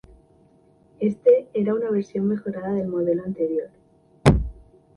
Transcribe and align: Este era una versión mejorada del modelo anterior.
Este 0.99 1.47
era 1.53 1.75
una 1.75 1.91
versión 1.91 2.27
mejorada 2.27 2.73
del 2.73 2.87
modelo 2.87 3.23
anterior. 3.23 3.69